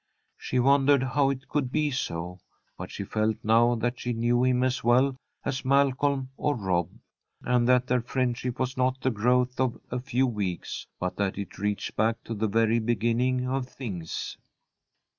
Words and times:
She 0.35 0.57
wondered 0.57 1.03
how 1.03 1.29
it 1.29 1.47
could 1.47 1.71
be 1.71 1.91
so, 1.91 2.39
but 2.75 2.89
she 2.89 3.03
felt 3.03 3.37
now 3.43 3.75
that 3.75 3.99
she 3.99 4.13
knew 4.13 4.43
him 4.43 4.63
as 4.63 4.83
well 4.83 5.15
as 5.45 5.63
Malcolm 5.63 6.31
or 6.37 6.55
Rob, 6.55 6.89
and 7.43 7.67
that 7.69 7.85
their 7.85 8.01
friendship 8.01 8.57
was 8.57 8.75
not 8.75 8.99
the 9.01 9.11
growth 9.11 9.59
of 9.59 9.79
a 9.91 9.99
few 9.99 10.25
weeks, 10.25 10.87
but 10.99 11.17
that 11.17 11.37
it 11.37 11.59
reached 11.59 11.95
back 11.95 12.23
to 12.23 12.33
the 12.33 12.47
very 12.47 12.79
beginning 12.79 13.47
of 13.47 13.67
things. 13.69 14.37